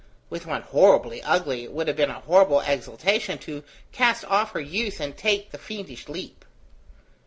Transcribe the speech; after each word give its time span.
With 0.31 0.47
one 0.47 0.63
horribly 0.63 1.21
ugly, 1.21 1.63
it 1.63 1.71
would 1.73 1.87
have 1.87 1.95
been 1.95 2.09
a 2.09 2.21
horrible 2.21 2.61
exultation 2.61 3.37
to 3.37 3.63
cast 3.91 4.25
off 4.25 4.49
her 4.53 4.59
youth 4.59 4.99
and 4.99 5.15
take 5.15 5.51
the 5.51 5.59
fiendish 5.59 6.09
leap. 6.09 6.43